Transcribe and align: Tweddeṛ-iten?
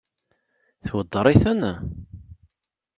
Tweddeṛ-iten? 0.85 1.61